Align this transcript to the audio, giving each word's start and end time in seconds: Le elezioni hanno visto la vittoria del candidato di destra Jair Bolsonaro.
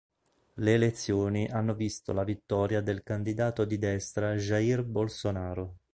Le 0.55 0.73
elezioni 0.73 1.45
hanno 1.45 1.75
visto 1.75 2.11
la 2.11 2.23
vittoria 2.23 2.81
del 2.81 3.03
candidato 3.03 3.65
di 3.65 3.77
destra 3.77 4.33
Jair 4.33 4.83
Bolsonaro. 4.83 5.75